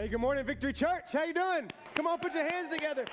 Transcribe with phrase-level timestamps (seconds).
[0.00, 1.12] Hey, good morning, Victory Church.
[1.12, 1.70] How you doing?
[1.94, 3.04] Come on, put your hands together.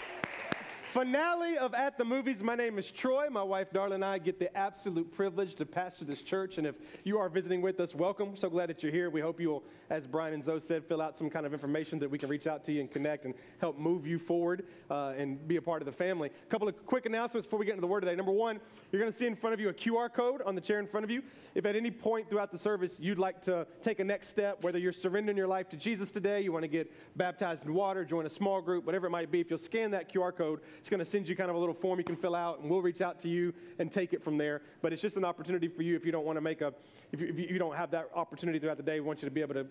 [0.98, 2.42] Finale of At the Movies.
[2.42, 3.28] My name is Troy.
[3.30, 6.58] My wife, Darla, and I get the absolute privilege to pastor this church.
[6.58, 6.73] And if
[7.04, 8.35] you are visiting with us, welcome.
[8.35, 9.12] So glad that you're here.
[9.12, 11.99] We hope you will, as Brian and Zoe said, fill out some kind of information
[11.99, 15.13] that we can reach out to you and connect and help move you forward uh,
[15.15, 16.32] and be a part of the family.
[16.32, 18.16] A couple of quick announcements before we get into the word today.
[18.16, 18.60] Number one,
[18.92, 20.88] you're going to see in front of you a QR code on the chair in
[20.88, 21.21] front of you.
[21.54, 24.79] If at any point throughout the service you'd like to take a next step, whether
[24.79, 28.25] you're surrendering your life to Jesus today, you want to get baptized in water, join
[28.25, 31.04] a small group, whatever it might be, if you'll scan that QR code, it's going
[31.04, 33.01] to send you kind of a little form you can fill out, and we'll reach
[33.01, 34.61] out to you and take it from there.
[34.81, 36.73] But it's just an opportunity for you if you don't want to make a,
[37.11, 39.33] if you, if you don't have that opportunity throughout the day, we want you to
[39.33, 39.67] be able to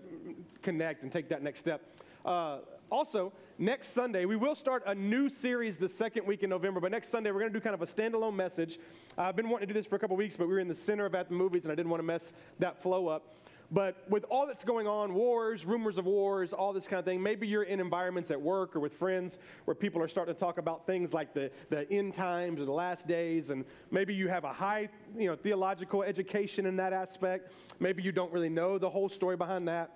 [0.61, 1.81] connect and take that next step.
[2.23, 2.59] Uh,
[2.91, 6.91] also, next Sunday, we will start a new series the second week in November, but
[6.91, 8.79] next Sunday, we're going to do kind of a standalone message.
[9.17, 10.75] I've been wanting to do this for a couple weeks, but we were in the
[10.75, 13.37] center of At the Movies, and I didn't want to mess that flow up.
[13.71, 17.23] But with all that's going on, wars, rumors of wars, all this kind of thing,
[17.23, 20.59] maybe you're in environments at work or with friends where people are starting to talk
[20.59, 24.45] about things like the, the end times or the last days, and maybe you have
[24.45, 27.53] a high you know, theological education in that aspect.
[27.81, 29.91] Maybe you don't really know the whole story behind that.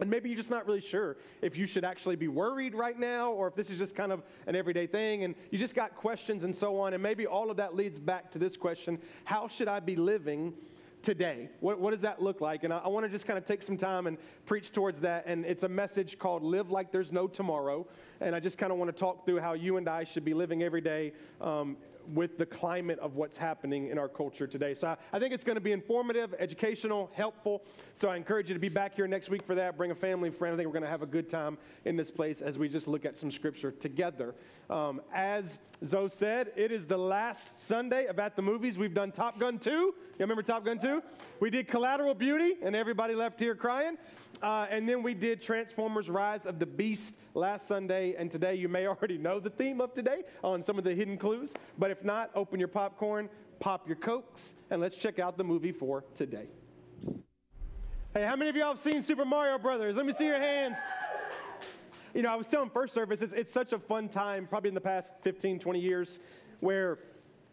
[0.00, 3.32] And maybe you're just not really sure if you should actually be worried right now
[3.32, 6.44] or if this is just kind of an everyday thing and you just got questions
[6.44, 6.94] and so on.
[6.94, 10.54] And maybe all of that leads back to this question How should I be living
[11.02, 11.48] today?
[11.60, 12.64] What, what does that look like?
[12.64, 15.24] And I, I want to just kind of take some time and preach towards that.
[15.26, 17.86] And it's a message called Live Like There's No Tomorrow.
[18.20, 20.34] And I just kind of want to talk through how you and I should be
[20.34, 21.76] living every day um,
[22.14, 24.74] with the climate of what's happening in our culture today.
[24.74, 27.62] So I, I think it's going to be informative, educational, helpful.
[27.94, 29.76] So I encourage you to be back here next week for that.
[29.76, 30.54] Bring a family, friend.
[30.54, 32.88] I think we're going to have a good time in this place as we just
[32.88, 34.34] look at some scripture together.
[34.70, 38.76] Um, as Zoe said, it is the last Sunday of At the Movies.
[38.76, 39.70] We've done Top Gun 2.
[39.70, 41.02] You remember Top Gun 2?
[41.40, 43.96] We did Collateral Beauty, and everybody left here crying.
[44.42, 48.14] Uh, and then we did Transformers Rise of the Beast last Sunday.
[48.18, 51.16] And today, you may already know the theme of today on some of the hidden
[51.16, 51.52] clues.
[51.78, 55.72] But if not, open your popcorn, pop your Cokes, and let's check out the movie
[55.72, 56.48] for today.
[58.14, 59.96] Hey, how many of y'all have seen Super Mario Brothers?
[59.96, 60.76] Let me see your hands.
[62.14, 64.74] You know, I was telling first service, it's, it's such a fun time, probably in
[64.74, 66.18] the past 15, 20 years,
[66.60, 66.98] where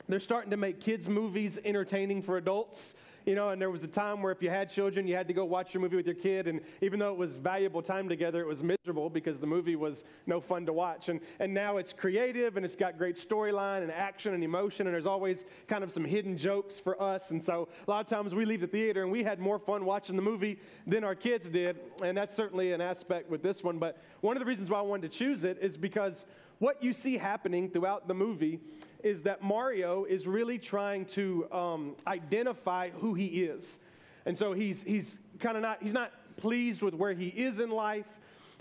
[0.08, 2.96] they're starting to make kids' movies entertaining for adults
[3.26, 5.34] you know, and there was a time where if you had children, you had to
[5.34, 6.48] go watch your movie with your kid.
[6.48, 10.04] And even though it was valuable time together, it was miserable because the movie was
[10.28, 11.10] no fun to watch.
[11.10, 14.86] And, and now it's creative and it's got great storyline and action and emotion.
[14.86, 17.32] And there's always kind of some hidden jokes for us.
[17.32, 19.86] And so a lot of times we leave the theater and we had more fun
[19.86, 21.80] watching the movie than our kids did.
[22.04, 23.80] And that's certainly an aspect with this one.
[23.80, 26.28] But one of the reasons why I wanted to choose it is because
[26.60, 28.60] what you see happening throughout the movie
[29.06, 33.78] is that Mario is really trying to um, identify who he is.
[34.26, 37.70] And so he's, he's kind of not, he's not pleased with where he is in
[37.70, 38.08] life,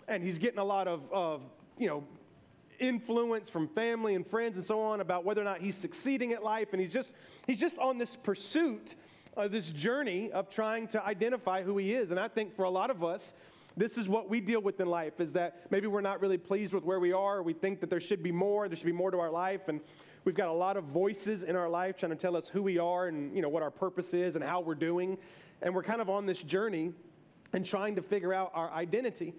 [0.07, 1.41] and he's getting a lot of, of,
[1.79, 2.05] you know,
[2.79, 6.45] influence from family and friends and so on about whether or not he's succeeding at
[6.45, 6.69] life.
[6.73, 7.15] And he's just,
[7.47, 8.97] he's just on this pursuit,
[9.39, 12.11] of this journey of trying to identify who he is.
[12.11, 13.33] And I think for a lot of us,
[13.77, 16.73] this is what we deal with in life is that maybe we're not really pleased
[16.73, 17.43] with where we are.
[17.43, 19.69] We think that there should be more, there should be more to our life.
[19.69, 19.81] And
[20.25, 22.79] we've got a lot of voices in our life trying to tell us who we
[22.79, 25.19] are and you know what our purpose is and how we're doing.
[25.61, 26.93] And we're kind of on this journey
[27.53, 29.35] and trying to figure out our identity.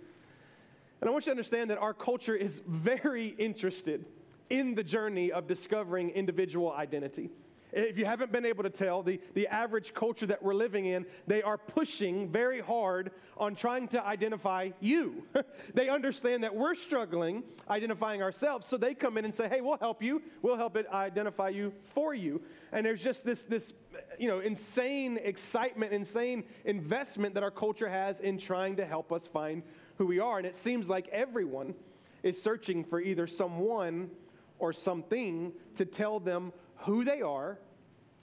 [0.99, 4.05] And I want you to understand that our culture is very interested
[4.49, 7.29] in the journey of discovering individual identity.
[7.75, 11.05] If you haven't been able to tell, the, the average culture that we're living in,
[11.27, 15.23] they are pushing very hard on trying to identify you.
[15.73, 19.77] they understand that we're struggling identifying ourselves, so they come in and say, hey, we'll
[19.77, 20.21] help you.
[20.41, 22.41] We'll help it identify you for you.
[22.71, 23.73] And there's just this, this
[24.17, 29.27] you know, insane excitement, insane investment that our culture has in trying to help us
[29.27, 29.63] find
[29.97, 30.37] who we are.
[30.37, 31.75] And it seems like everyone
[32.23, 34.11] is searching for either someone
[34.59, 37.59] or something to tell them who they are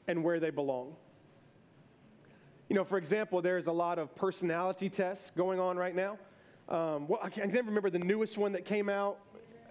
[0.09, 0.95] and where they belong.
[2.69, 6.19] You know, for example, there's a lot of personality tests going on right now.
[6.69, 9.19] Um, well, I can't remember the newest one that came out.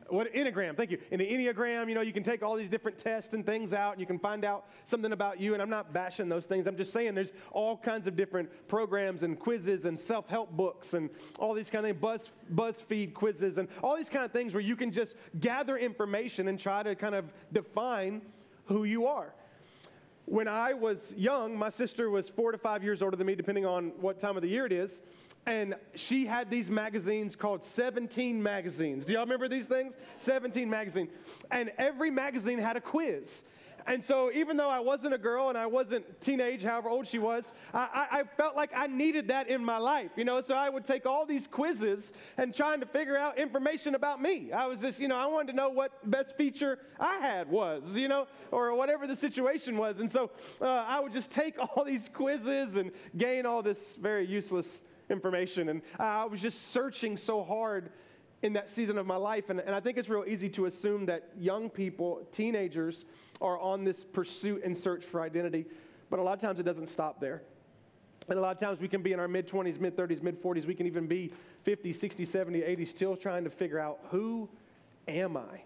[0.10, 0.76] What Enneagram?
[0.76, 0.98] Thank you.
[1.10, 3.94] In the Enneagram, you know, you can take all these different tests and things out,
[3.94, 5.54] and you can find out something about you.
[5.54, 6.68] And I'm not bashing those things.
[6.68, 11.10] I'm just saying there's all kinds of different programs and quizzes and self-help books and
[11.40, 14.62] all these kind of things, Buzz, BuzzFeed quizzes and all these kind of things where
[14.62, 18.22] you can just gather information and try to kind of define
[18.66, 19.34] who you are.
[20.26, 23.66] When I was young, my sister was four to five years older than me, depending
[23.66, 25.02] on what time of the year it is.
[25.46, 29.06] And she had these magazines called 17 magazines.
[29.06, 29.98] Do y'all remember these things?
[30.20, 31.10] 17 magazine.
[31.50, 33.44] And every magazine had a quiz.
[33.88, 37.20] And so, even though I wasn't a girl and I wasn't teenage, however old she
[37.20, 40.42] was, I, I, felt like I needed that in my life, you know.
[40.42, 44.52] So I would take all these quizzes and trying to figure out information about me.
[44.52, 47.96] I was just, you know, I wanted to know what best feature I had was,
[47.96, 50.00] you know, or whatever the situation was.
[50.00, 50.32] And so
[50.62, 55.70] uh, I would just take all these quizzes and gain all this very useless information.
[55.70, 57.92] And I was just searching so hard
[58.42, 59.50] in that season of my life.
[59.50, 63.06] And, and I think it's real easy to assume that young people, teenagers,
[63.42, 65.66] are on this pursuit and search for identity.
[66.10, 67.42] But a lot of times it doesn't stop there.
[68.30, 70.42] And a lot of times we can be in our mid 20s, mid 30s, mid
[70.42, 70.66] 40s.
[70.66, 71.34] We can even be
[71.64, 74.48] 50, 60, 70, 80, still trying to figure out who
[75.08, 75.64] am I?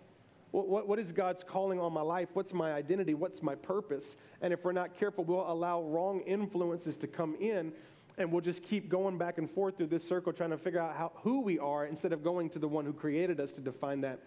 [0.51, 2.29] What, what, what is God's calling on my life?
[2.33, 3.13] What's my identity?
[3.13, 4.15] What's my purpose?
[4.41, 7.73] And if we're not careful, we'll allow wrong influences to come in
[8.17, 10.95] and we'll just keep going back and forth through this circle trying to figure out
[10.95, 14.01] how, who we are instead of going to the one who created us to define
[14.01, 14.19] that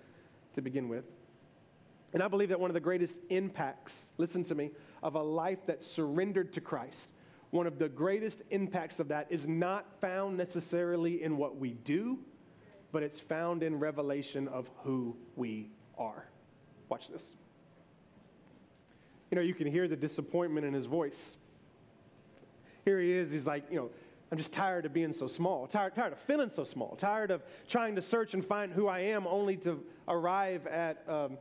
[0.55, 1.05] to begin with.
[2.13, 4.71] And I believe that one of the greatest impacts, listen to me,
[5.03, 7.11] of a life that's surrendered to Christ,
[7.51, 12.19] one of the greatest impacts of that is not found necessarily in what we do,
[12.93, 16.27] but it's found in revelation of who we are.
[16.89, 17.31] Watch this.
[19.31, 21.37] You know, you can hear the disappointment in his voice
[22.89, 23.31] here he is.
[23.31, 23.91] He's like, you know,
[24.33, 27.43] I'm just tired of being so small, tired, tired of feeling so small, tired of
[27.69, 31.37] trying to search and find who I am only to arrive at um,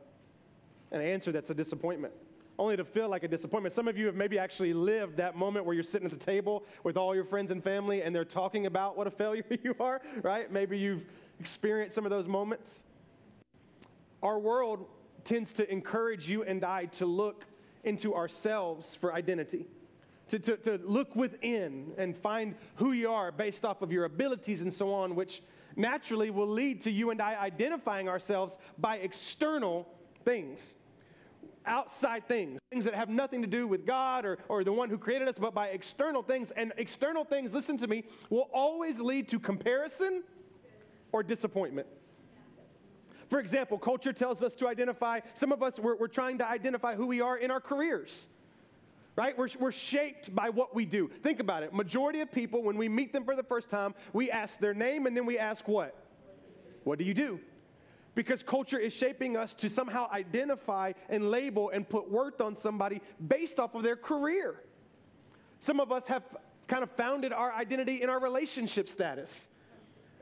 [0.92, 2.12] an answer that's a disappointment,
[2.58, 3.74] only to feel like a disappointment.
[3.74, 6.64] Some of you have maybe actually lived that moment where you're sitting at the table
[6.84, 10.00] with all your friends and family and they're talking about what a failure you are,
[10.22, 10.50] right?
[10.50, 11.04] Maybe you've
[11.40, 12.84] experienced some of those moments.
[14.22, 14.86] Our world
[15.24, 17.44] tends to encourage you and I to look
[17.84, 19.66] into ourselves for identity
[20.28, 24.60] to, to, to look within and find who you are based off of your abilities
[24.60, 25.42] and so on, which
[25.76, 29.88] naturally will lead to you and I identifying ourselves by external
[30.24, 30.74] things,
[31.66, 34.98] outside things, things that have nothing to do with God or, or the one who
[34.98, 36.50] created us, but by external things.
[36.52, 40.22] And external things, listen to me, will always lead to comparison
[41.12, 41.86] or disappointment.
[43.28, 46.94] For example, culture tells us to identify, some of us, we're, we're trying to identify
[46.94, 48.28] who we are in our careers
[49.18, 49.36] right?
[49.36, 51.10] We're, we're shaped by what we do.
[51.24, 51.74] Think about it.
[51.74, 55.06] Majority of people, when we meet them for the first time, we ask their name
[55.06, 55.92] and then we ask what?
[56.84, 57.40] What do you do?
[58.18, 63.00] Because culture is shaping us to somehow identify and label and put worth on somebody
[63.24, 64.60] based off of their career.
[65.60, 66.24] Some of us have
[66.66, 69.48] kind of founded our identity in our relationship status.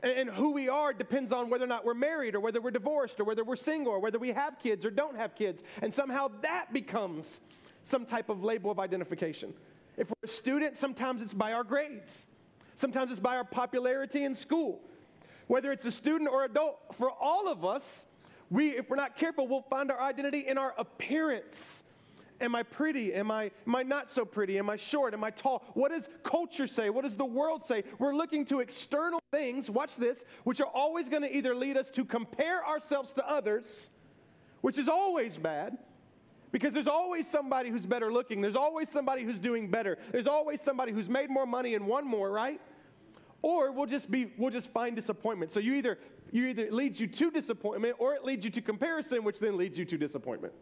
[0.03, 3.19] And, who we are depends on whether or not we're married or whether we're divorced
[3.19, 5.63] or whether we're single or whether we have kids or don't have kids.
[5.81, 7.39] And somehow that becomes
[7.83, 9.55] some type of label of identification.
[9.97, 12.27] If we're a student, sometimes it's by our grades,
[12.75, 14.81] sometimes it's by our popularity in school.
[15.47, 18.05] Whether it's a student or adult, for all of us,
[18.49, 21.83] we, if we're not careful, we'll find our identity in our appearance.
[22.39, 23.13] Am I pretty?
[23.13, 24.59] Am I, am I not so pretty?
[24.59, 25.13] Am I short?
[25.13, 25.63] Am I tall?
[25.73, 26.89] What does culture say?
[26.89, 27.83] What does the world say?
[27.97, 31.89] We're looking to external things, watch this, which are always going to either lead us
[31.91, 33.89] to compare ourselves to others,
[34.61, 35.77] which is always bad,
[36.51, 38.41] because there's always somebody who's better looking.
[38.41, 39.97] There's always somebody who's doing better.
[40.11, 42.61] There's always somebody who's made more money and won more, right?
[43.41, 45.51] Or we'll just be we'll just find disappointment.
[45.51, 45.97] So you either
[46.31, 49.77] you either leads you to disappointment or it leads you to comparison, which then leads
[49.77, 50.53] you to disappointment.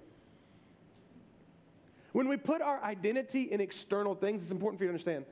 [2.12, 5.26] When we put our identity in external things, it's important for you to understand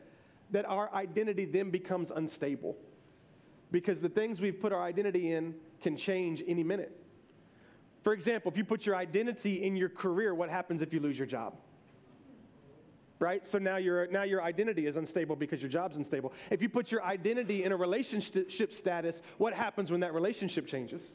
[0.51, 2.75] that our identity then becomes unstable.
[3.71, 6.91] Because the things we've put our identity in can change any minute.
[8.03, 11.17] For example, if you put your identity in your career, what happens if you lose
[11.17, 11.55] your job?
[13.23, 13.47] Right?
[13.47, 16.33] So now your, now your identity is unstable because your job's unstable.
[16.51, 21.13] If you put your identity in a relationship status, what happens when that relationship changes?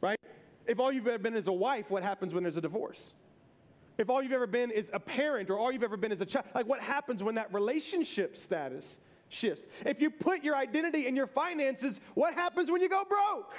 [0.00, 0.18] Right?
[0.66, 3.00] If all you've ever been is a wife, what happens when there's a divorce?
[3.98, 6.26] If all you've ever been is a parent or all you've ever been is a
[6.26, 9.68] child, like what happens when that relationship status shifts?
[9.86, 13.54] If you put your identity in your finances, what happens when you go broke?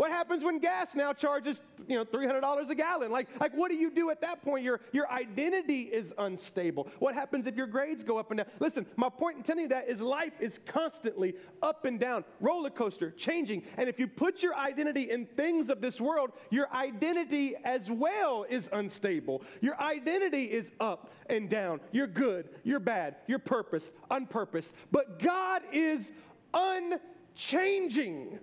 [0.00, 3.12] What happens when gas now charges, you know, $300 a gallon?
[3.12, 4.64] Like, like what do you do at that point?
[4.64, 6.88] Your, your identity is unstable.
[7.00, 8.46] What happens if your grades go up and down?
[8.60, 12.70] Listen, my point in telling you that is life is constantly up and down, roller
[12.70, 13.62] coaster, changing.
[13.76, 18.46] And if you put your identity in things of this world, your identity as well
[18.48, 19.42] is unstable.
[19.60, 21.78] Your identity is up and down.
[21.92, 24.70] You're good, you're bad, you're purpose, unpurposed.
[24.90, 26.10] But God is
[26.54, 28.38] unchanging.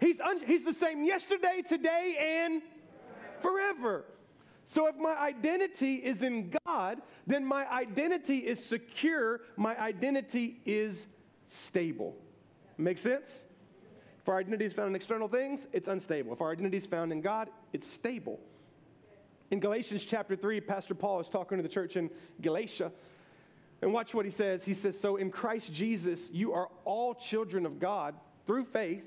[0.00, 2.62] He's, un- he's the same yesterday, today, and
[3.40, 4.04] forever.
[4.64, 11.06] So if my identity is in God, then my identity is secure, my identity is
[11.46, 12.16] stable.
[12.76, 13.46] Make sense?
[14.20, 16.34] If our identity is found in external things, it's unstable.
[16.34, 18.38] If our identity is found in God, it's stable.
[19.50, 22.10] In Galatians chapter 3, Pastor Paul is talking to the church in
[22.42, 22.92] Galatia.
[23.80, 24.64] And watch what he says.
[24.64, 28.14] He says, So in Christ Jesus, you are all children of God
[28.46, 29.04] through faith.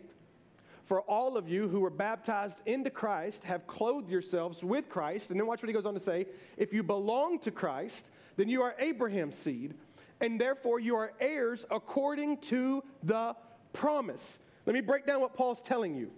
[0.92, 5.32] For all of you who were baptized into Christ have clothed yourselves with Christ.
[5.32, 6.26] And then watch what he goes on to say
[6.58, 8.04] if you belong to Christ,
[8.36, 9.74] then you are Abraham's seed,
[10.20, 13.38] and therefore you are heirs according to the
[13.72, 14.40] promise.
[14.66, 16.12] Let me break down what Paul's telling you.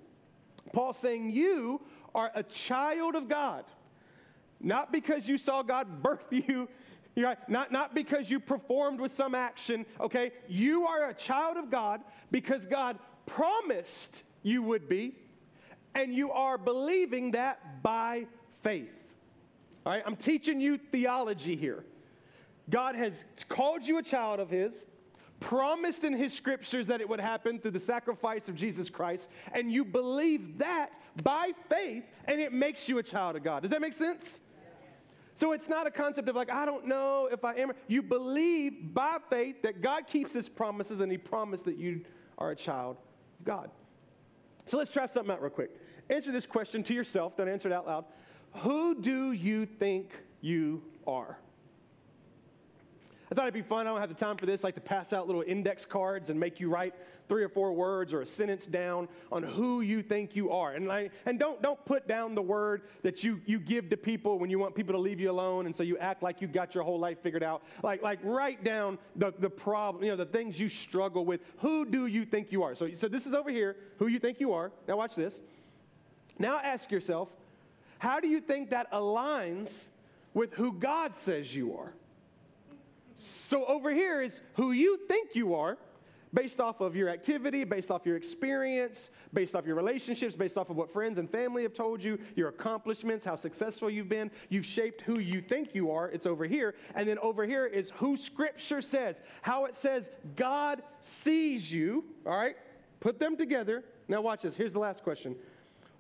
[0.74, 1.80] Paul's saying you
[2.16, 3.66] are a child of God,
[4.60, 6.68] not because you saw God birth you.
[7.14, 10.32] You know, not, not because you performed with some action, okay?
[10.48, 12.02] You are a child of God
[12.32, 15.16] because God promised you would be,
[15.96, 18.28] and you are believing that by
[18.62, 18.90] faith.
[19.86, 21.84] All right, I'm teaching you theology here.
[22.70, 24.86] God has called you a child of His,
[25.40, 29.72] promised in His scriptures that it would happen through the sacrifice of Jesus Christ, and
[29.72, 33.62] you believe that by faith, and it makes you a child of God.
[33.62, 34.42] Does that make sense?
[35.36, 37.72] So it's not a concept of like, I don't know if I am.
[37.88, 42.02] You believe by faith that God keeps his promises and he promised that you
[42.38, 42.98] are a child
[43.40, 43.72] of God.
[44.66, 45.72] So let's try something out real quick.
[46.10, 47.38] Answer this question to yourself.
[47.38, 48.06] Don't answer it out loud.
[48.58, 51.38] Who do you think you are?
[53.34, 53.88] I thought it'd be fun.
[53.88, 56.40] I don't have the time for this, like to pass out little index cards and
[56.40, 56.94] make you write
[57.28, 60.74] three or four words or a sentence down on who you think you are.
[60.74, 64.38] And, like, and don't, don't put down the word that you, you give to people
[64.38, 66.76] when you want people to leave you alone and so you act like you got
[66.76, 67.64] your whole life figured out.
[67.82, 71.42] Like, like write down the, the problem, you know, the things you struggle with.
[71.58, 72.76] Who do you think you are?
[72.76, 74.72] So, so this is over here, who you think you are.
[74.88, 75.42] Now watch this.
[76.38, 77.30] Now ask yourself,
[77.98, 79.86] how do you think that aligns
[80.36, 81.94] with who God says you are?
[83.16, 85.78] So over here is who you think you are
[86.34, 90.70] based off of your activity, based off your experience, based off your relationships, based off
[90.70, 94.32] of what friends and family have told you, your accomplishments, how successful you've been.
[94.50, 96.10] You've shaped who you think you are.
[96.10, 96.74] It's over here.
[96.96, 102.04] And then over here is who Scripture says, how it says God sees you.
[102.26, 102.56] All right?
[103.00, 103.84] Put them together.
[104.08, 104.56] Now, watch this.
[104.56, 105.36] Here's the last question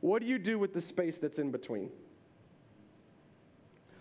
[0.01, 1.91] What do you do with the space that's in between?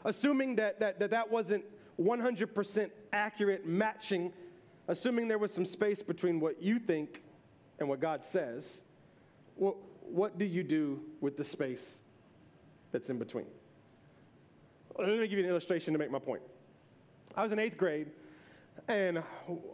[0.04, 1.64] Assuming that that, that, that wasn't
[2.00, 4.32] 100% accurate matching,
[4.88, 7.22] assuming there was some space between what you think
[7.78, 8.82] and what God says,
[9.56, 12.00] what do you do with the space
[12.90, 13.46] that's in between?
[14.99, 16.42] Let me give you an illustration to make my point.
[17.34, 18.08] I was in eighth grade
[18.88, 19.22] and uh,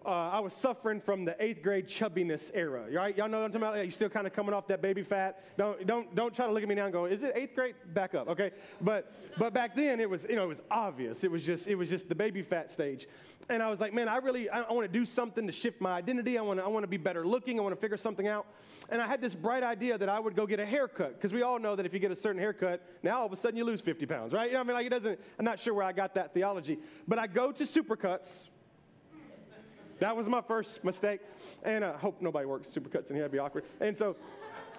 [0.08, 2.86] I was suffering from the eighth grade chubbiness era.
[2.92, 3.16] Right?
[3.16, 3.82] Y'all know what I'm talking about?
[3.82, 5.56] You're still kind of coming off that baby fat.
[5.56, 7.74] Don't, don't, don't try to look at me now and go, is it eighth grade?
[7.94, 8.50] Back up, okay?
[8.80, 11.24] But, but back then it was, you know, it was obvious.
[11.24, 13.08] It was just, it was just the baby fat stage.
[13.48, 15.80] And I was like, man, I really, I, I want to do something to shift
[15.80, 16.36] my identity.
[16.36, 17.58] I want to, I want to be better looking.
[17.58, 18.46] I want to figure something out.
[18.90, 21.42] And I had this bright idea that I would go get a haircut because we
[21.42, 23.64] all know that if you get a certain haircut, now all of a sudden you
[23.64, 24.48] lose 50 pounds, right?
[24.48, 25.18] You know, I mean, like it doesn't.
[25.38, 28.44] I'm not sure where I got that theology, but I go to Supercuts
[30.00, 31.20] that was my first mistake.
[31.62, 33.24] And I hope nobody works supercuts in here.
[33.24, 33.64] That'd be awkward.
[33.80, 34.16] And so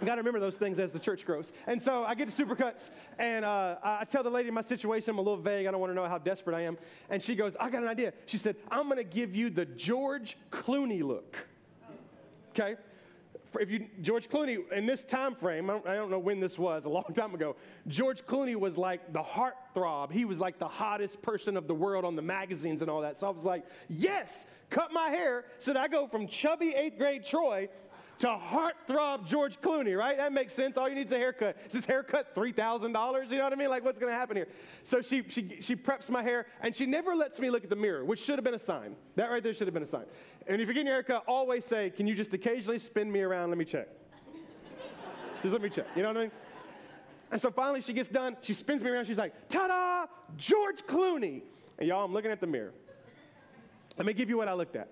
[0.01, 1.51] I got to remember those things as the church grows.
[1.67, 5.09] And so I get to Supercuts, and uh, I tell the lady my situation.
[5.09, 5.67] I'm a little vague.
[5.67, 6.77] I don't want to know how desperate I am.
[7.09, 8.13] And she goes, I got an idea.
[8.25, 11.35] She said, I'm going to give you the George Clooney look.
[12.51, 12.75] Okay?
[13.59, 16.59] If you George Clooney in this time frame, I don't, I don't, know when this
[16.59, 17.55] was, a long time ago.
[17.87, 20.11] George Clooney was like the heartthrob.
[20.11, 23.17] He was like the hottest person of the world on the magazines and all that.
[23.17, 26.97] So I was like, yes, cut my hair so that I go from chubby eighth
[26.97, 27.69] grade Troy
[28.19, 30.17] to heartthrob George Clooney, right?
[30.17, 30.77] That makes sense.
[30.77, 31.57] All you need is a haircut.
[31.67, 32.83] Is this haircut $3,000?
[33.31, 33.69] You know what I mean?
[33.69, 34.47] Like, what's going to happen here?
[34.83, 37.75] So she, she, she preps my hair, and she never lets me look at the
[37.77, 38.95] mirror, which should have been a sign.
[39.15, 40.05] That right there should have been a sign.
[40.49, 43.49] And if you're getting your haircut, always say, Can you just occasionally spin me around?
[43.49, 43.87] Let me check.
[45.43, 45.85] just let me check.
[45.95, 46.31] You know what I mean?
[47.31, 48.35] And so finally she gets done.
[48.41, 49.05] She spins me around.
[49.05, 50.05] She's like, Ta da!
[50.35, 51.43] George Clooney.
[51.77, 52.73] And y'all, I'm looking at the mirror.
[53.97, 54.89] Let me give you what I looked at.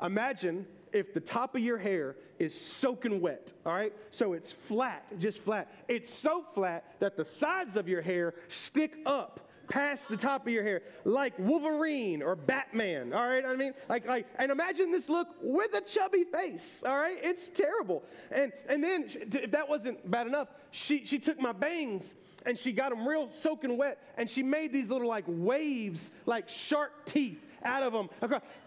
[0.00, 3.92] Imagine if the top of your hair is soaking wet, all right?
[4.10, 5.72] So it's flat, just flat.
[5.88, 10.52] It's so flat that the sides of your hair stick up past the top of
[10.52, 13.44] your hair, like Wolverine or Batman, all right?
[13.46, 17.16] I mean, like, like, and imagine this look with a chubby face, all right?
[17.22, 18.02] It's terrible.
[18.30, 22.72] And, and then, if that wasn't bad enough, she, she took my bangs and she
[22.72, 27.40] got them real soaking wet and she made these little like waves, like shark teeth
[27.64, 28.10] out of them.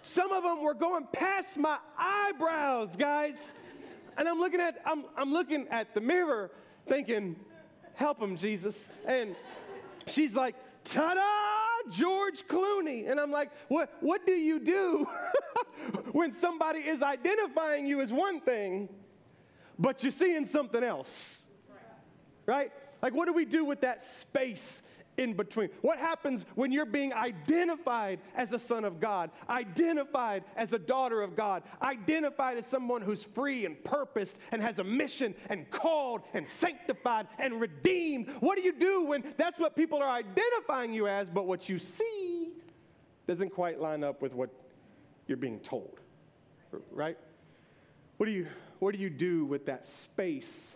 [0.04, 3.54] Some of them were going past my eyebrows, guys.
[4.18, 6.52] And I'm looking at, I'm, I'm looking at the mirror
[6.88, 7.36] thinking,
[7.96, 8.88] help him, Jesus.
[9.06, 9.36] And
[10.08, 13.10] she's like, ta-da, George Clooney.
[13.10, 15.08] And I'm like, what, what do you do
[16.12, 18.90] when somebody is identifying you as one thing,
[19.78, 21.42] but you're seeing something else?
[22.46, 22.72] Right?
[23.02, 24.82] Like, what do we do with that space
[25.18, 25.70] in between?
[25.82, 31.22] What happens when you're being identified as a son of God, identified as a daughter
[31.22, 36.22] of God, identified as someone who's free and purposed and has a mission and called
[36.34, 38.30] and sanctified and redeemed?
[38.40, 41.80] What do you do when that's what people are identifying you as, but what you
[41.80, 42.50] see
[43.28, 44.50] doesn't quite line up with what
[45.28, 46.00] you're being told?
[46.92, 47.18] Right?
[48.18, 48.48] What do you,
[48.80, 50.76] what do, you do with that space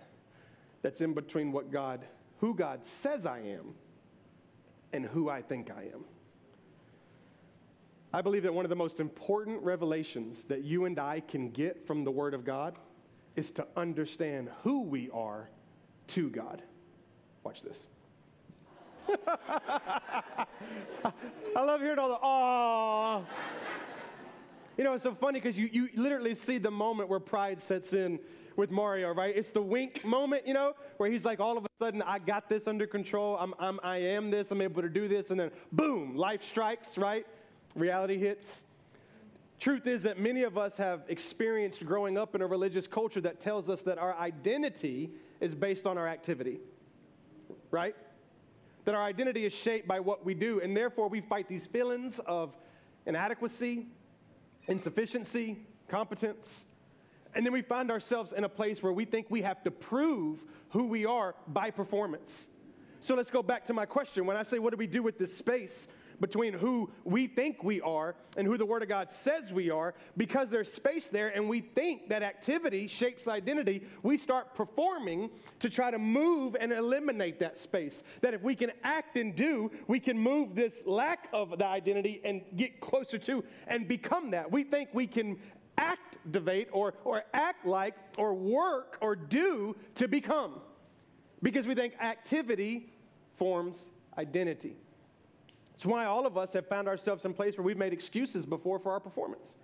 [0.81, 2.05] that's in between what God,
[2.39, 3.73] who God says I am?
[4.93, 6.05] And who I think I am.
[8.13, 11.85] I believe that one of the most important revelations that you and I can get
[11.85, 12.75] from the Word of God
[13.35, 15.49] is to understand who we are
[16.07, 16.61] to God.
[17.43, 17.85] Watch this.
[19.27, 20.45] I
[21.55, 23.25] love hearing all the aww.
[24.77, 27.93] You know, it's so funny because you, you literally see the moment where pride sets
[27.93, 28.19] in
[28.57, 29.35] with Mario, right?
[29.37, 32.49] It's the wink moment, you know, where he's like, all of a sudden, I got
[32.49, 33.37] this under control.
[33.39, 34.51] I'm, I'm, I am this.
[34.51, 35.29] I'm able to do this.
[35.29, 37.25] And then, boom, life strikes, right?
[37.75, 38.63] Reality hits.
[39.59, 43.39] Truth is that many of us have experienced growing up in a religious culture that
[43.39, 46.59] tells us that our identity is based on our activity,
[47.71, 47.95] right?
[48.85, 52.19] That our identity is shaped by what we do, and therefore we fight these feelings
[52.25, 52.55] of
[53.05, 53.87] inadequacy,
[54.67, 56.65] insufficiency, competence,
[57.37, 60.43] and then we find ourselves in a place where we think we have to prove
[60.71, 62.49] who we are by performance.
[62.99, 64.25] So let's go back to my question.
[64.25, 65.87] When I say, what do we do with this space
[66.19, 69.93] between who we think we are and who the Word of God says we are?
[70.17, 75.29] Because there's space there and we think that activity shapes identity, we start performing
[75.59, 78.01] to try to move and eliminate that space.
[78.21, 82.19] That if we can act and do, we can move this lack of the identity
[82.23, 84.51] and get closer to and become that.
[84.51, 85.37] We think we can
[85.77, 90.59] activate or, or act like or work or do to become.
[91.41, 92.91] Because we think activity
[93.37, 94.75] forms identity.
[95.75, 98.79] It's why all of us have found ourselves in place where we've made excuses before
[98.79, 99.57] for our performance.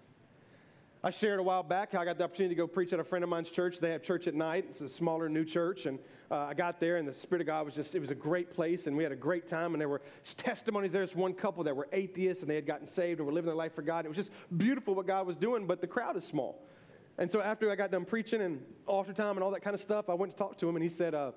[1.06, 3.04] I shared a while back how I got the opportunity to go preach at a
[3.04, 3.80] friend of mine's church.
[3.82, 4.68] They have church at night.
[4.70, 5.86] It's a smaller new church.
[5.86, 6.00] And
[6.32, 8.54] uh, I got there, and the Spirit of God was just, it was a great
[8.54, 8.88] place.
[8.88, 9.74] And we had a great time.
[9.74, 10.02] And there were
[10.38, 10.94] testimonies.
[10.94, 13.48] There was one couple that were atheists, and they had gotten saved and were living
[13.48, 14.06] their life for God.
[14.06, 16.64] It was just beautiful what God was doing, but the crowd is small.
[17.18, 19.82] And so after I got done preaching and altar time and all that kind of
[19.82, 21.34] stuff, I went to talk to him, and he said, uh,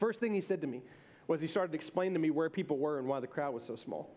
[0.00, 0.82] first thing he said to me
[1.28, 3.62] was he started to explain to me where people were and why the crowd was
[3.62, 4.10] so small.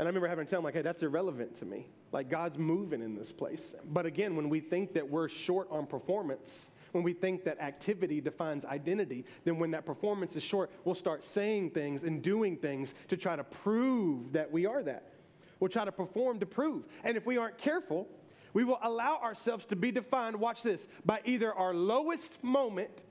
[0.00, 1.86] And I remember having to tell him, like, hey, that's irrelevant to me.
[2.10, 3.74] Like, God's moving in this place.
[3.84, 8.18] But again, when we think that we're short on performance, when we think that activity
[8.22, 12.94] defines identity, then when that performance is short, we'll start saying things and doing things
[13.08, 15.12] to try to prove that we are that.
[15.60, 16.84] We'll try to perform to prove.
[17.04, 18.08] And if we aren't careful,
[18.54, 23.04] we will allow ourselves to be defined, watch this, by either our lowest moment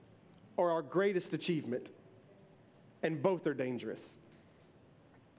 [0.58, 1.92] or our greatest achievement.
[3.04, 4.16] And both are dangerous.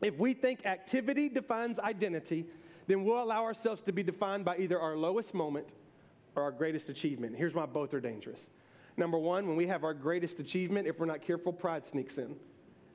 [0.00, 2.46] If we think activity defines identity,
[2.86, 5.68] then we'll allow ourselves to be defined by either our lowest moment
[6.34, 7.36] or our greatest achievement.
[7.36, 8.50] Here's why both are dangerous.
[8.96, 12.36] Number one, when we have our greatest achievement, if we're not careful, pride sneaks in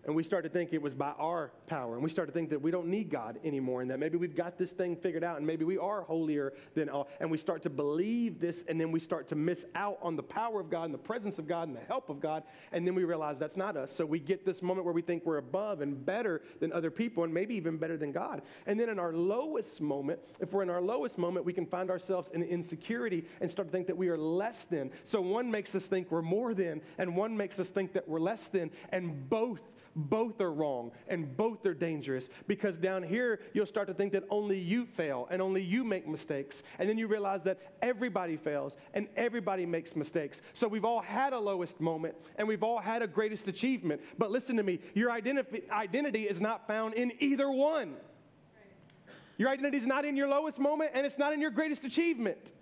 [0.05, 2.49] and we start to think it was by our power, and we start to think
[2.49, 5.37] that we don't need God anymore, and that maybe we've got this thing figured out,
[5.37, 8.91] and maybe we are holier than all, and we start to believe this, and then
[8.91, 11.67] we start to miss out on the power of God and the presence of God
[11.67, 13.91] and the help of God, and then we realize that's not us.
[13.95, 17.23] So we get this moment where we think we're above and better than other people,
[17.23, 18.41] and maybe even better than God.
[18.65, 21.89] And then in our lowest moment, if we're in our lowest moment, we can find
[21.89, 24.91] ourselves in insecurity and start to think that we are less than.
[25.03, 28.19] So one makes us think we're more than, and one makes us think that we're
[28.19, 29.61] less than, and both
[29.95, 34.23] both are wrong and both are dangerous because down here you'll start to think that
[34.29, 36.63] only you fail and only you make mistakes.
[36.79, 40.41] And then you realize that everybody fails and everybody makes mistakes.
[40.53, 44.01] So we've all had a lowest moment and we've all had a greatest achievement.
[44.17, 47.95] But listen to me your identity, is not found in either one.
[49.37, 52.53] Your identity is not in your lowest moment and it's not in your greatest achievement.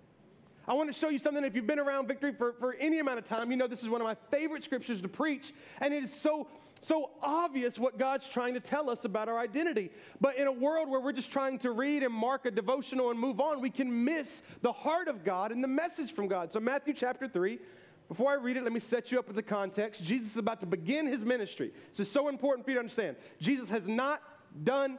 [0.67, 1.43] I want to show you something.
[1.43, 3.89] If you've been around Victory for, for any amount of time, you know this is
[3.89, 5.53] one of my favorite scriptures to preach.
[5.81, 6.47] And it is so,
[6.79, 9.91] so obvious what God's trying to tell us about our identity.
[10.21, 13.19] But in a world where we're just trying to read and mark a devotional and
[13.19, 16.51] move on, we can miss the heart of God and the message from God.
[16.51, 17.59] So, Matthew chapter 3,
[18.07, 20.01] before I read it, let me set you up with the context.
[20.01, 21.71] Jesus is about to begin his ministry.
[21.89, 23.17] This is so important for you to understand.
[23.41, 24.21] Jesus has not
[24.63, 24.97] done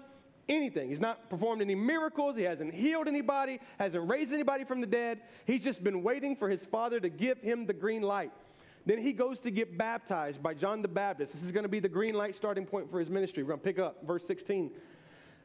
[0.49, 0.89] anything.
[0.89, 2.37] He's not performed any miracles.
[2.37, 5.21] He hasn't healed anybody, hasn't raised anybody from the dead.
[5.47, 8.33] He's just been waiting for his father to give him the green light.
[8.87, 11.33] Then he goes to get baptized by John the Baptist.
[11.33, 13.43] This is going to be the green light starting point for his ministry.
[13.43, 14.67] We're going to pick up verse 16.
[14.67, 14.73] It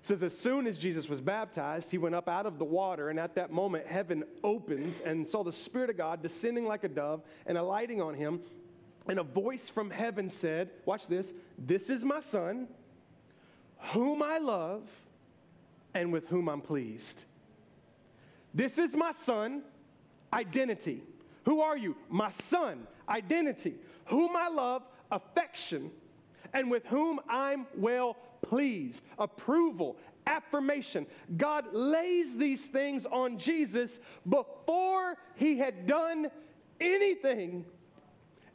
[0.08, 3.20] says, As soon as Jesus was baptized, he went up out of the water, and
[3.20, 7.22] at that moment, heaven opens and saw the Spirit of God descending like a dove
[7.46, 8.42] and alighting on him.
[9.08, 12.68] And a voice from heaven said, Watch this, this is my son
[13.80, 14.84] whom I love
[15.94, 17.24] and with whom I'm pleased.
[18.54, 19.64] This is my son,
[20.34, 21.04] identity.
[21.46, 21.96] Who are you?
[22.10, 23.76] My son, identity.
[24.06, 25.92] Whom I love, affection,
[26.54, 31.06] and with whom I'm well pleased, approval, affirmation.
[31.38, 36.28] God lays these things on Jesus before he had done
[36.80, 37.66] anything.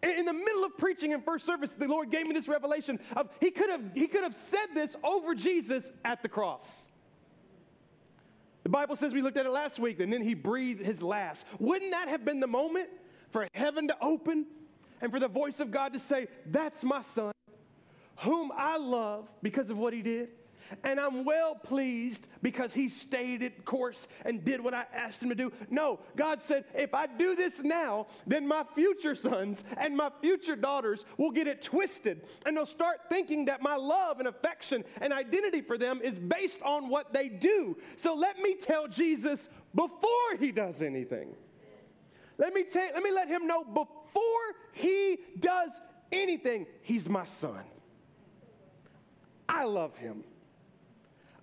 [0.05, 3.31] In the middle of preaching in first service, the Lord gave me this revelation of
[3.41, 6.85] he could have he could have said this over Jesus at the cross.
[8.65, 11.47] The Bible says we looked at it last week, and then he breathed his last.
[11.59, 12.89] Wouldn't that have been the moment
[13.31, 14.47] for heaven to open
[15.01, 17.33] and for the voice of God to say, That's my son,
[18.19, 20.29] whom I love because of what he did?
[20.83, 25.29] And I'm well pleased because he stayed at course and did what I asked him
[25.29, 25.53] to do.
[25.71, 30.57] No, God said, if I do this now, then my future sons and my future
[30.57, 35.13] daughters will get it twisted and they'll start thinking that my love and affection and
[35.13, 37.77] identity for them is based on what they do.
[37.97, 41.35] So let me tell Jesus before he does anything.
[42.39, 43.89] Let me, tell, let me let him know before
[44.73, 45.71] he does
[46.11, 47.63] anything, he's my son.
[49.49, 50.25] I love him.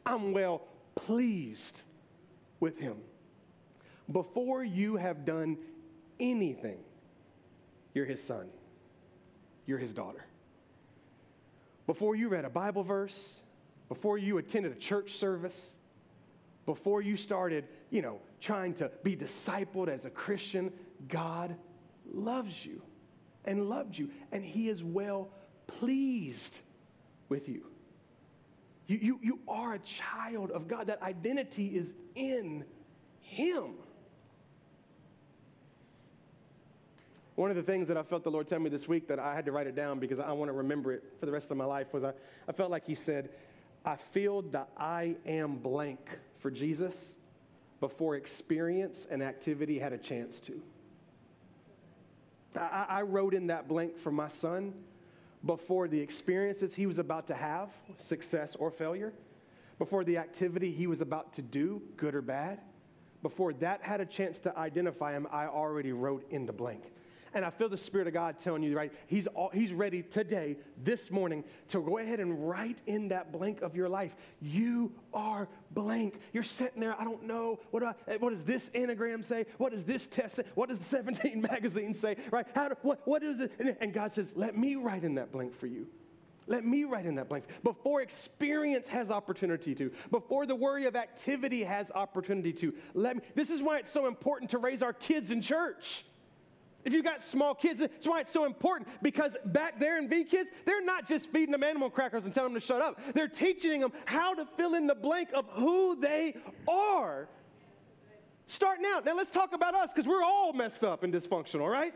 [0.06, 0.62] I'm well
[0.96, 1.82] pleased
[2.60, 2.98] with him.
[4.12, 5.58] Before you have done
[6.20, 6.78] anything,
[7.94, 8.48] you're his son,
[9.66, 10.26] you're his daughter.
[11.88, 13.42] Before you read a Bible verse,
[13.90, 15.76] before you attended a church service,
[16.66, 20.72] before you started, you know, trying to be discipled as a Christian,
[21.08, 21.56] God
[22.14, 22.82] loves you
[23.46, 25.30] and loved you, and He is well
[25.68, 26.60] pleased
[27.30, 27.71] with you.
[28.92, 30.88] You, you, you are a child of God.
[30.88, 32.66] That identity is in
[33.22, 33.76] Him.
[37.36, 39.34] One of the things that I felt the Lord tell me this week that I
[39.34, 41.58] had to write it down because I want to remember it for the rest of
[41.58, 42.12] my life was I,
[42.50, 43.30] I felt like He said,
[43.86, 47.16] I filled the I am blank for Jesus
[47.80, 50.62] before experience and activity had a chance to.
[52.58, 54.74] I, I wrote in that blank for my son
[55.46, 59.14] before the experiences he was about to have, success or failure,
[59.80, 62.60] before the activity he was about to do, good or bad,
[63.22, 66.92] before that had a chance to identify him, I already wrote in the blank.
[67.34, 68.92] And I feel the Spirit of God telling you, right?
[69.08, 73.62] He's, all, he's ready today, this morning, to go ahead and write in that blank
[73.62, 74.14] of your life.
[74.42, 76.20] You are blank.
[76.34, 77.60] You're sitting there, I don't know.
[77.72, 79.46] What, do I, eh, what does this Enneagram say?
[79.58, 80.44] What does this test say?
[80.56, 82.18] What does the 17 magazine say?
[82.32, 82.46] Right?
[82.54, 83.54] How do, what, what is it?
[83.60, 85.88] And, and God says, let me write in that blank for you.
[86.48, 87.46] Let me write in that blank.
[87.64, 92.74] Before experience has opportunity to, before the worry of activity has opportunity to.
[92.94, 96.04] Let me, this is why it's so important to raise our kids in church.
[96.84, 100.24] If you've got small kids, that's why it's so important because back there in V
[100.24, 103.00] Kids, they're not just feeding them animal crackers and telling them to shut up.
[103.14, 106.36] They're teaching them how to fill in the blank of who they
[106.68, 107.28] are.
[108.48, 109.06] Starting out.
[109.06, 111.94] Now let's talk about us because we're all messed up and dysfunctional, right?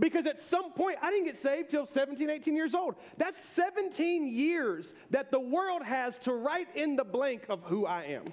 [0.00, 2.96] Because at some point, I didn't get saved till 17, 18 years old.
[3.16, 8.04] That's 17 years that the world has to write in the blank of who I
[8.04, 8.32] am.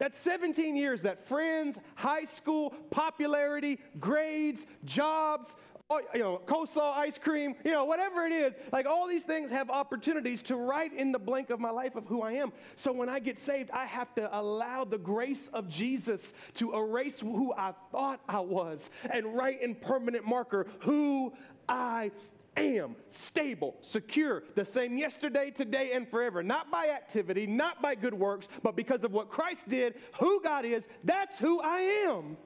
[0.00, 5.54] That's 17 years that friends, high school, popularity, grades, jobs,
[6.14, 9.68] you know, coleslaw, ice cream, you know, whatever it is, like all these things have
[9.68, 12.50] opportunities to write in the blank of my life of who I am.
[12.76, 17.20] So when I get saved, I have to allow the grace of Jesus to erase
[17.20, 21.34] who I thought I was and write in permanent marker who
[21.68, 22.10] I
[22.60, 26.42] am stable, secure, the same yesterday, today, and forever.
[26.42, 30.64] Not by activity, not by good works, but because of what Christ did, who God
[30.64, 32.36] is, that's who I am.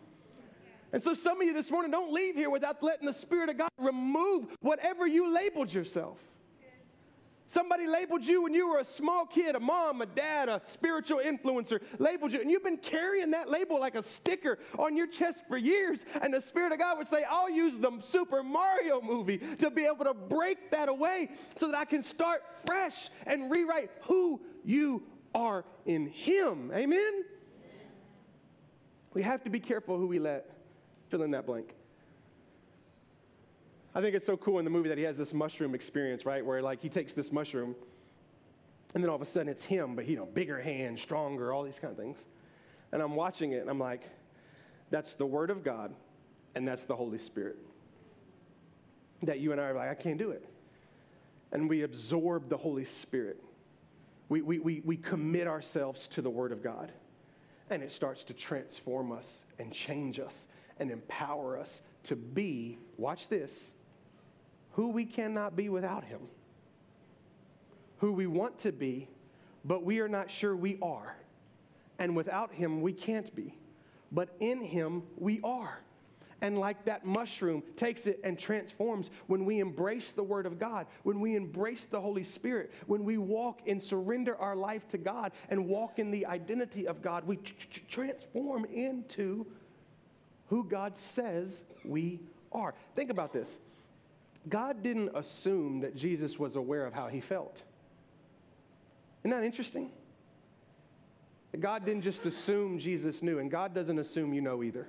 [0.93, 3.59] And so, some of you this morning don't leave here without letting the Spirit of
[3.59, 6.19] God remove whatever you labeled yourself.
[7.47, 11.19] Somebody labeled you when you were a small kid, a mom, a dad, a spiritual
[11.19, 15.41] influencer, labeled you, and you've been carrying that label like a sticker on your chest
[15.47, 16.05] for years.
[16.23, 19.85] And the Spirit of God would say, I'll use the Super Mario movie to be
[19.85, 25.03] able to break that away so that I can start fresh and rewrite who you
[25.35, 26.73] are in Him.
[26.75, 27.25] Amen?
[29.13, 30.51] We have to be careful who we let
[31.11, 31.75] fill in that blank.
[33.95, 36.45] I think it's so cool in the movie that he has this mushroom experience, right?
[36.45, 37.77] Where like he takes this mushroom
[38.95, 41.63] and then all of a sudden it's him, but you know, bigger hand, stronger, all
[41.63, 42.19] these kind of things.
[42.93, 44.03] And I'm watching it and I'm like,
[44.91, 45.93] that's the word of God
[46.55, 47.57] and that's the Holy Spirit.
[49.23, 50.45] That you and I are like, I can't do it.
[51.53, 53.43] And we absorb the Holy Spirit.
[54.29, 56.93] We, we, we, we commit ourselves to the Word of God.
[57.71, 63.29] And it starts to transform us and change us and empower us to be, watch
[63.29, 63.73] this,
[64.75, 66.21] who we cannot be without him.
[67.99, 69.09] who we want to be,
[69.65, 71.17] but we are not sure we are.
[71.99, 73.55] And without Him, we can't be.
[74.13, 75.81] But in Him, we are.
[76.41, 80.87] And like that mushroom takes it and transforms when we embrace the Word of God,
[81.05, 85.33] when we embrace the Holy Spirit, when we walk and surrender our life to God
[85.49, 87.39] and walk in the identity of God, we
[87.89, 89.47] transform into
[90.49, 92.21] who God says we
[92.53, 92.75] are.
[92.95, 93.57] Think about this
[94.49, 97.63] God didn't assume that Jesus was aware of how he felt.
[99.23, 99.91] Isn't that interesting?
[101.59, 104.89] God didn't just assume Jesus knew, and God doesn't assume you know either.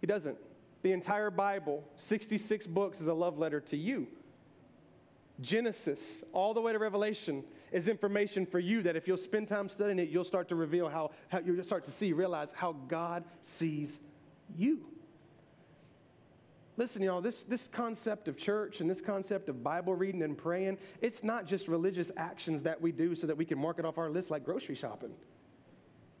[0.00, 0.36] He doesn't.
[0.82, 4.08] The entire Bible, 66 books, is a love letter to you.
[5.40, 9.68] Genesis, all the way to Revelation, is information for you that if you'll spend time
[9.68, 13.24] studying it, you'll start to reveal how, how you'll start to see, realize how God
[13.42, 14.00] sees
[14.56, 14.86] you.
[16.78, 20.78] Listen, y'all, this, this concept of church and this concept of Bible reading and praying,
[21.00, 23.98] it's not just religious actions that we do so that we can mark it off
[23.98, 25.10] our list like grocery shopping.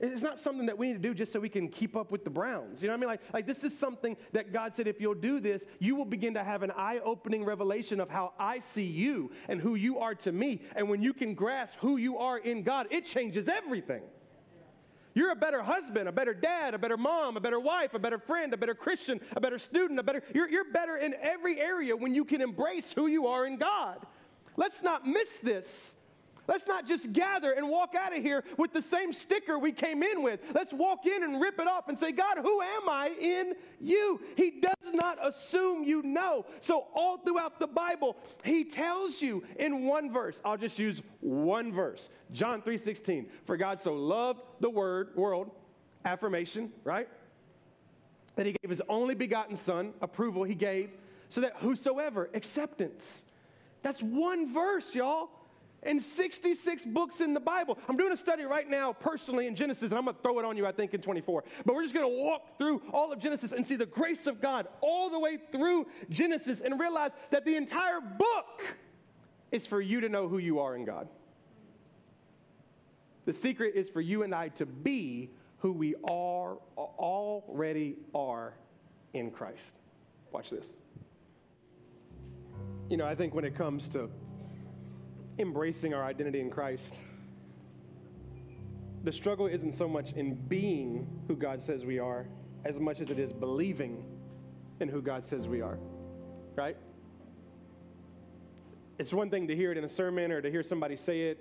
[0.00, 2.24] It's not something that we need to do just so we can keep up with
[2.24, 2.82] the Browns.
[2.82, 3.08] You know what I mean?
[3.08, 6.34] Like, like this is something that God said, if you'll do this, you will begin
[6.34, 10.16] to have an eye opening revelation of how I see you and who you are
[10.16, 10.62] to me.
[10.74, 14.02] And when you can grasp who you are in God, it changes everything.
[15.14, 18.18] You're a better husband, a better dad, a better mom, a better wife, a better
[18.18, 21.96] friend, a better Christian, a better student, a better, you're, you're better in every area
[21.96, 23.98] when you can embrace who you are in God.
[24.56, 25.96] Let's not miss this.
[26.48, 30.02] Let's not just gather and walk out of here with the same sticker we came
[30.02, 30.40] in with.
[30.54, 34.18] Let's walk in and rip it off and say, God, who am I in you?
[34.34, 36.46] He does not assume you know.
[36.60, 41.70] So, all throughout the Bible, He tells you in one verse, I'll just use one
[41.70, 43.28] verse John 3 16.
[43.44, 45.50] For God so loved the word, world,
[46.06, 47.08] affirmation, right?
[48.36, 50.92] That He gave His only begotten Son, approval He gave,
[51.28, 53.26] so that whosoever, acceptance.
[53.82, 55.28] That's one verse, y'all
[55.82, 57.78] and 66 books in the Bible.
[57.88, 60.44] I'm doing a study right now personally in Genesis, and I'm going to throw it
[60.44, 61.44] on you, I think, in 24.
[61.64, 64.40] But we're just going to walk through all of Genesis and see the grace of
[64.40, 68.76] God all the way through Genesis and realize that the entire book
[69.52, 71.08] is for you to know who you are in God.
[73.24, 78.54] The secret is for you and I to be who we are already are
[79.12, 79.74] in Christ.
[80.32, 80.74] Watch this.
[82.88, 84.08] You know, I think when it comes to
[85.38, 86.94] embracing our identity in Christ,
[89.04, 92.26] the struggle isn't so much in being who God says we are
[92.64, 94.04] as much as it is believing
[94.80, 95.78] in who God says we are,
[96.56, 96.76] right?
[98.98, 101.38] It's one thing to hear it in a sermon or to hear somebody say it,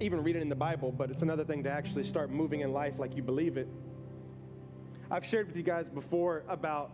[0.00, 2.72] even read it in the Bible, but it's another thing to actually start moving in
[2.72, 3.68] life like you believe it.
[5.10, 6.92] I've shared with you guys before about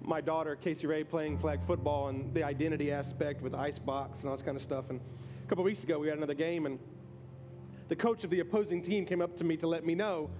[0.00, 4.36] my daughter, Casey Ray, playing flag football and the identity aspect with Icebox and all
[4.36, 4.90] this kind of stuff.
[4.90, 5.00] And
[5.44, 6.78] a couple weeks ago, we had another game, and
[7.88, 10.30] the coach of the opposing team came up to me to let me know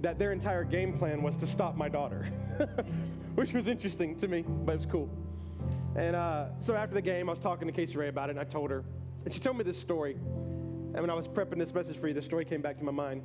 [0.00, 2.26] that their entire game plan was to stop my daughter,
[3.34, 5.08] which was interesting to me, but it was cool.
[5.94, 8.40] And uh, so after the game, I was talking to Casey Ray about it, and
[8.40, 8.84] I told her,
[9.24, 10.14] and she told me this story.
[10.14, 12.92] And when I was prepping this message for you, the story came back to my
[12.92, 13.22] mind.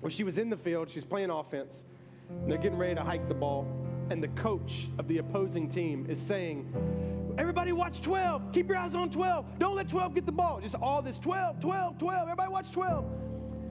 [0.00, 1.84] Well, she was in the field, she's playing offense,
[2.28, 3.66] and they're getting ready to hike the ball
[4.10, 6.72] and the coach of the opposing team is saying,
[7.38, 8.52] Everybody watch 12.
[8.52, 9.60] Keep your eyes on 12.
[9.60, 10.60] Don't let 12 get the ball.
[10.60, 12.22] Just all this 12, 12, 12.
[12.22, 13.04] Everybody watch 12.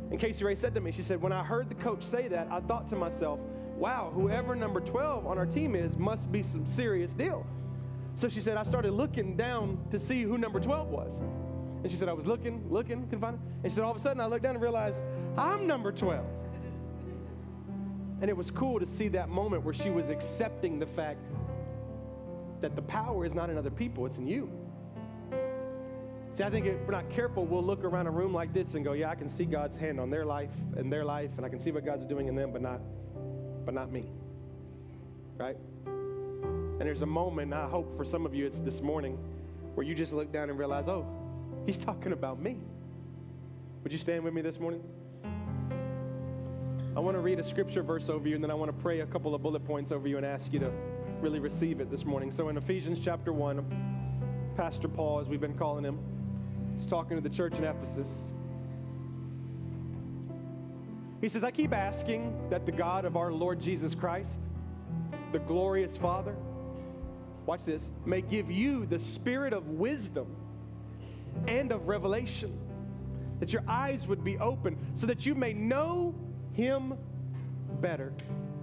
[0.10, 2.48] And Casey Ray said to me, she said, When I heard the coach say that,
[2.50, 3.40] I thought to myself,
[3.76, 7.46] wow, whoever number 12 on our team is must be some serious deal.
[8.16, 11.20] So she said, I started looking down to see who number 12 was.
[11.84, 13.42] And she said, I was looking, looking, couldn't find it.
[13.64, 15.02] And she said, all of a sudden I looked down and realized
[15.38, 16.26] I'm number 12.
[18.22, 21.20] And it was cool to see that moment where she was accepting the fact
[22.62, 24.50] that the power is not in other people, it's in you.
[26.34, 28.84] See, I think if we're not careful, we'll look around a room like this and
[28.84, 31.50] go, yeah, I can see God's hand on their life and their life, and I
[31.50, 32.80] can see what God's doing in them, but not,
[33.66, 34.06] but not me.
[35.38, 35.58] Right?
[35.86, 39.18] And there's a moment, I hope for some of you it's this morning,
[39.74, 41.06] where you just look down and realize, oh,
[41.66, 42.58] he's talking about me.
[43.84, 44.84] Would you stand with me this morning?
[46.98, 49.02] I want to read a scripture verse over you, and then I want to pray
[49.02, 50.72] a couple of bullet points over you and ask you to
[51.22, 52.32] really receive it this morning.
[52.32, 56.00] So in Ephesians chapter 1, Pastor Paul, as we've been calling him,
[56.76, 58.10] is talking to the church in Ephesus.
[61.22, 64.40] He says, I keep asking that the God of our Lord Jesus Christ,
[65.32, 66.36] the glorious Father,
[67.46, 70.36] watch this, may give you the spirit of wisdom
[71.48, 72.58] and of revelation,
[73.40, 76.16] that your eyes would be open so that you may know
[76.58, 76.98] him
[77.80, 78.12] better.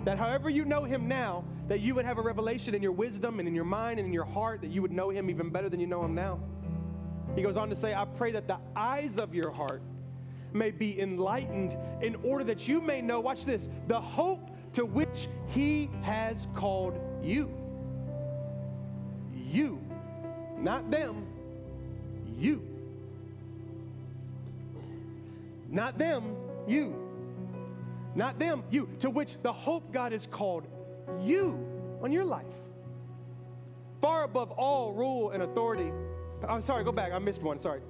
[0.05, 3.39] That however you know Him now, that you would have a revelation in your wisdom
[3.39, 5.69] and in your mind and in your heart that you would know Him even better
[5.69, 6.41] than you know Him now.
[7.37, 9.81] He goes on to say, I pray that the eyes of your heart
[10.53, 15.29] may be enlightened in order that you may know, watch this, the hope to which
[15.49, 17.49] he has called you.
[19.33, 19.81] You,
[20.59, 21.27] not them,
[22.37, 22.63] you.
[25.69, 26.37] Not them,
[26.69, 27.04] you.
[28.15, 28.89] Not them, you.
[29.01, 30.67] To which the hope God has called
[31.21, 31.59] you
[32.03, 32.47] on your life.
[34.01, 35.91] Far above all rule and authority.
[36.47, 37.13] I'm sorry, go back.
[37.13, 37.59] I missed one.
[37.59, 37.81] Sorry.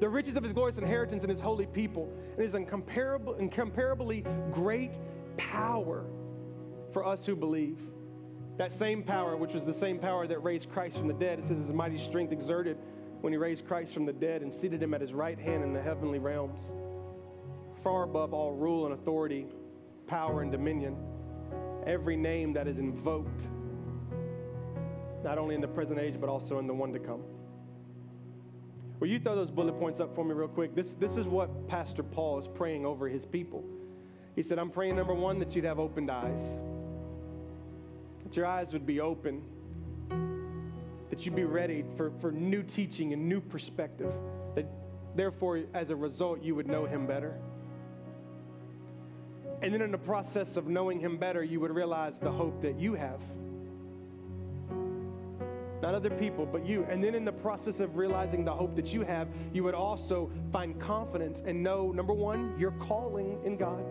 [0.00, 4.98] The riches of his glorious inheritance in his holy people and his incomparable, incomparably great
[5.36, 6.04] power
[6.92, 7.78] for us who believe.
[8.56, 11.44] That same power, which was the same power that raised Christ from the dead, it
[11.44, 12.78] says his mighty strength exerted
[13.20, 15.72] when he raised Christ from the dead and seated him at his right hand in
[15.72, 16.72] the heavenly realms,
[17.84, 19.46] far above all rule and authority,
[20.06, 20.96] power and dominion,
[21.86, 23.42] every name that is invoked,
[25.22, 27.20] not only in the present age, but also in the one to come.
[29.00, 30.74] Will you throw those bullet points up for me, real quick?
[30.74, 33.62] This, this is what Pastor Paul is praying over his people.
[34.34, 36.60] He said, I'm praying, number one, that you'd have opened eyes,
[38.24, 39.42] that your eyes would be open,
[41.10, 44.10] that you'd be ready for, for new teaching and new perspective,
[44.54, 44.66] that
[45.14, 47.38] therefore, as a result, you would know him better.
[49.62, 52.78] And then in the process of knowing him better, you would realize the hope that
[52.78, 53.20] you have.
[55.80, 56.86] Not other people, but you.
[56.90, 60.30] And then in the process of realizing the hope that you have, you would also
[60.52, 63.84] find confidence and know number one, your calling in God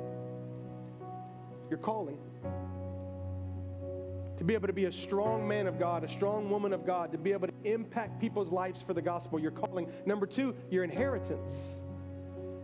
[1.73, 2.19] your calling.
[4.37, 7.11] To be able to be a strong man of God, a strong woman of God,
[7.13, 9.91] to be able to impact people's lives for the gospel, your calling.
[10.05, 11.81] Number two, your inheritance.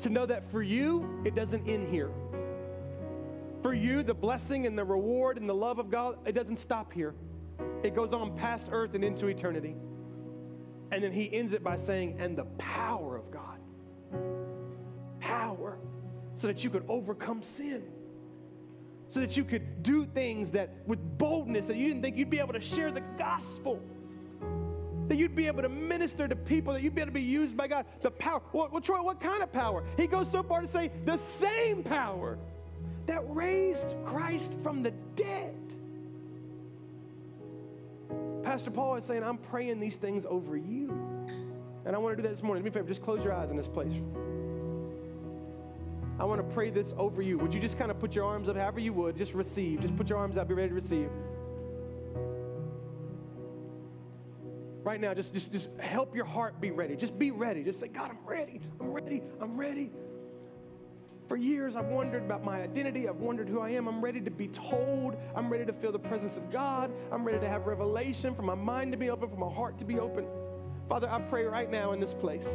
[0.03, 2.11] To know that for you, it doesn't end here.
[3.61, 6.93] For you, the blessing and the reward and the love of God, it doesn't stop
[6.93, 7.13] here.
[7.83, 9.75] It goes on past earth and into eternity.
[10.91, 13.59] And then he ends it by saying, and the power of God.
[15.19, 15.77] Power,
[16.35, 17.83] so that you could overcome sin
[19.11, 22.37] so that you could do things that with boldness that you didn't think you'd be
[22.37, 23.81] able to share the gospel
[25.09, 27.57] that you'd be able to minister to people, that you'd be able to be used
[27.57, 27.85] by God.
[28.01, 28.41] The power.
[28.53, 29.83] Well, well, Troy, what kind of power?
[29.97, 32.37] He goes so far to say the same power
[33.09, 35.55] that raised Christ from the dead.
[38.43, 40.91] Pastor Paul is saying, I'm praying these things over you.
[41.85, 42.63] And I want to do that this morning.
[42.63, 43.93] Do me a favor, just close your eyes in this place.
[46.19, 47.39] I want to pray this over you.
[47.39, 49.17] Would you just kind of put your arms up however you would?
[49.17, 49.81] Just receive.
[49.81, 50.47] Just put your arms up.
[50.47, 51.09] Be ready to receive.
[54.83, 56.95] Right now, just, just, just help your heart be ready.
[56.95, 57.63] Just be ready.
[57.63, 58.61] Just say, God, I'm ready.
[58.79, 59.23] I'm ready.
[59.41, 59.89] I'm ready.
[61.29, 63.07] For years, I've wondered about my identity.
[63.07, 63.87] I've wondered who I am.
[63.87, 65.15] I'm ready to be told.
[65.35, 66.91] I'm ready to feel the presence of God.
[67.11, 69.85] I'm ready to have revelation, for my mind to be open, for my heart to
[69.85, 70.25] be open.
[70.89, 72.49] Father, I pray right now in this place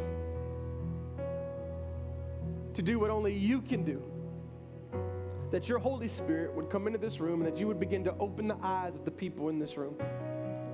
[2.73, 4.03] to do what only you can do.
[5.51, 8.15] That your Holy Spirit would come into this room and that you would begin to
[8.19, 9.95] open the eyes of the people in this room.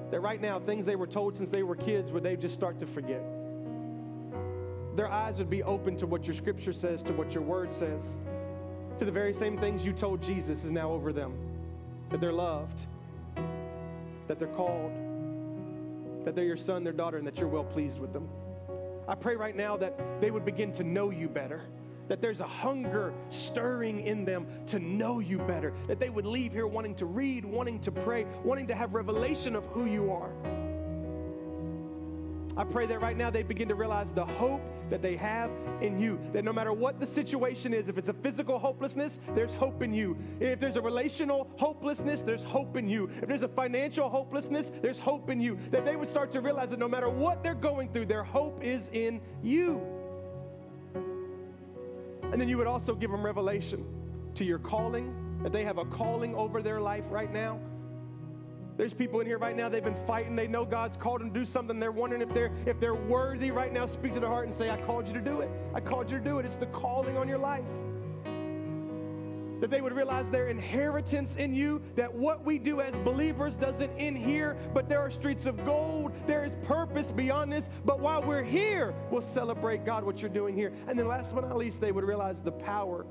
[0.10, 2.80] That right now, things they were told since they were kids, would they just start
[2.80, 3.22] to forget?
[4.96, 8.18] Their eyes would be open to what your scripture says, to what your word says,
[9.00, 11.34] to the very same things you told Jesus is now over them.
[12.10, 12.80] That they're loved,
[14.28, 14.92] that they're called,
[16.26, 18.28] that they're your son, their daughter, and that you're well pleased with them.
[19.08, 21.62] I pray right now that they would begin to know you better
[22.12, 26.52] that there's a hunger stirring in them to know you better, that they would leave
[26.52, 30.30] here wanting to read, wanting to pray, wanting to have revelation of who you are.
[32.58, 35.98] I pray that right now they begin to realize the hope that they have in
[35.98, 36.20] you.
[36.34, 39.94] That no matter what the situation is, if it's a physical hopelessness, there's hope in
[39.94, 40.18] you.
[40.42, 43.10] If there's a relational hopelessness, there's hope in you.
[43.22, 45.58] If there's a financial hopelessness, there's hope in you.
[45.72, 48.62] That they would start to realize that no matter what they're going through, their hope
[48.62, 49.82] is in you.
[52.24, 53.86] And then you would also give them revelation
[54.36, 57.60] to your calling, that they have a calling over their life right now.
[58.82, 60.36] There's people in here right now, they've been fighting.
[60.36, 61.80] They know God's called them to do something.
[61.80, 63.86] They're wondering if they're if they're worthy right now.
[63.86, 65.52] Speak to their heart and say, I called you to do it.
[65.76, 66.48] I called you to do it.
[66.48, 67.64] It's the calling on your life
[69.60, 73.92] that they would realize their inheritance in you, that what we do as believers doesn't
[74.00, 76.12] end here, but there are streets of gold.
[76.26, 77.70] There is purpose beyond this.
[77.86, 80.74] But while we're here, we'll celebrate God, what you're doing here.
[80.88, 83.06] And then last but not least, they would realize the power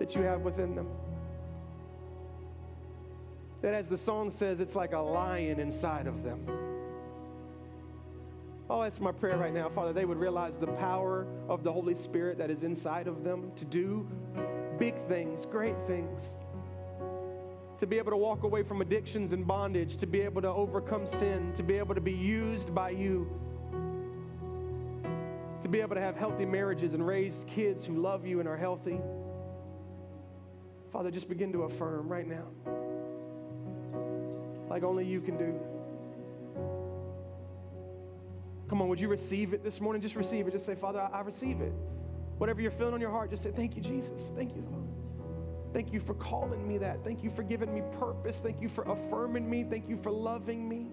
[0.00, 0.88] that you have within them.
[3.62, 6.46] That as the song says, it's like a lion inside of them.
[8.70, 9.92] Oh, that's my prayer right now, Father.
[9.92, 13.64] They would realize the power of the Holy Spirit that is inside of them to
[13.64, 14.06] do
[14.78, 16.20] big things, great things.
[17.80, 21.06] To be able to walk away from addictions and bondage, to be able to overcome
[21.06, 23.26] sin, to be able to be used by you.
[25.62, 28.56] to be able to have healthy marriages and raise kids who love you and are
[28.56, 28.98] healthy.
[30.90, 32.46] Father, just begin to affirm right now,
[34.68, 35.58] like only you can do.
[38.68, 40.02] Come on, would you receive it this morning?
[40.02, 40.52] Just receive it.
[40.52, 41.72] Just say, Father, I, I receive it.
[42.36, 44.20] Whatever you're feeling on your heart, just say, Thank you, Jesus.
[44.36, 44.84] Thank you, Lord.
[45.72, 47.04] Thank you for calling me that.
[47.04, 48.40] Thank you for giving me purpose.
[48.40, 49.64] Thank you for affirming me.
[49.64, 50.88] Thank you for loving me.